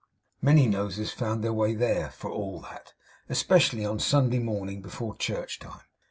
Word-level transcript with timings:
Many 0.41 0.65
noses 0.65 1.11
found 1.11 1.43
their 1.43 1.53
way 1.53 1.75
there, 1.75 2.09
for 2.09 2.31
all 2.31 2.59
that, 2.61 2.95
especially 3.29 3.85
on 3.85 3.99
Sunday 3.99 4.39
morning, 4.39 4.81
before 4.81 5.15
church 5.15 5.59
time. 5.59 5.83